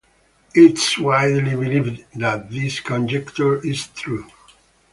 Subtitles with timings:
[0.55, 4.25] It is widely believed that this conjecture is true.